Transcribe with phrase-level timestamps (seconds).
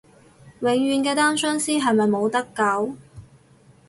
[0.61, 2.95] 永遠嘅單相思係咪冇得救？